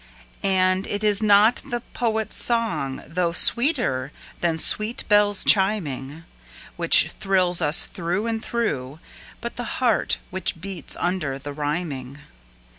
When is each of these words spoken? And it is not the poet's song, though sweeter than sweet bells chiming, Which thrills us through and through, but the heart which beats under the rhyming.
And 0.41 0.87
it 0.87 1.03
is 1.03 1.21
not 1.21 1.61
the 1.63 1.81
poet's 1.93 2.35
song, 2.35 3.03
though 3.05 3.33
sweeter 3.33 4.11
than 4.39 4.57
sweet 4.57 5.07
bells 5.07 5.43
chiming, 5.43 6.23
Which 6.75 7.11
thrills 7.19 7.61
us 7.61 7.83
through 7.85 8.25
and 8.25 8.43
through, 8.43 8.99
but 9.41 9.57
the 9.57 9.63
heart 9.77 10.17
which 10.31 10.59
beats 10.59 10.97
under 10.99 11.37
the 11.37 11.53
rhyming. 11.53 12.17